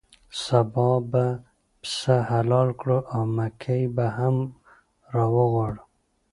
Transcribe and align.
سبا 0.43 0.89
به 1.11 1.25
پسه 1.81 2.15
حلال 2.31 2.69
کړو 2.79 2.97
او 3.13 3.21
مکۍ 3.37 3.83
به 3.95 4.05
هم 4.17 4.35
راوغواړو. 5.15 5.83